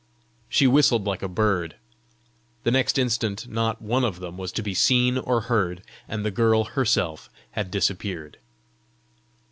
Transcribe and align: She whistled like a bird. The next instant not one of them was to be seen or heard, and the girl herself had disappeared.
She 0.49 0.65
whistled 0.65 1.05
like 1.05 1.21
a 1.21 1.27
bird. 1.27 1.75
The 2.63 2.71
next 2.71 2.97
instant 2.97 3.47
not 3.47 3.83
one 3.83 4.03
of 4.03 4.19
them 4.19 4.35
was 4.35 4.51
to 4.53 4.63
be 4.63 4.73
seen 4.73 5.19
or 5.19 5.41
heard, 5.41 5.83
and 6.07 6.25
the 6.25 6.31
girl 6.31 6.63
herself 6.63 7.29
had 7.51 7.69
disappeared. 7.69 8.39